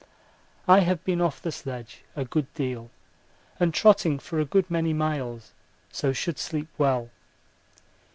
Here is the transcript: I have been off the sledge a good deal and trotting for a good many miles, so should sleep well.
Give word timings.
I 0.67 0.79
have 0.79 1.03
been 1.05 1.21
off 1.21 1.39
the 1.43 1.51
sledge 1.51 2.01
a 2.15 2.25
good 2.25 2.51
deal 2.55 2.89
and 3.59 3.71
trotting 3.71 4.17
for 4.17 4.39
a 4.39 4.45
good 4.45 4.67
many 4.67 4.93
miles, 4.93 5.51
so 5.91 6.11
should 6.11 6.39
sleep 6.39 6.69
well. 6.79 7.11